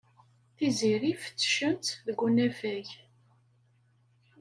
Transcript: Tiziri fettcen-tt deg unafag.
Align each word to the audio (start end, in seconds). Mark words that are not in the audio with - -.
Tiziri 0.57 1.11
fettcen-tt 1.23 1.87
deg 2.05 2.17
unafag. 2.25 2.87